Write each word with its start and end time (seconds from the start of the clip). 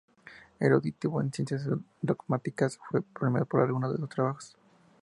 Erudito 0.59 1.21
en 1.21 1.31
ciencias 1.31 1.61
dogmáticas, 2.01 2.79
fue 2.89 3.03
premiado 3.03 3.45
por 3.45 3.61
algunos 3.61 3.91
de 3.91 3.97
sus 3.99 4.09
trabajos. 4.09 4.57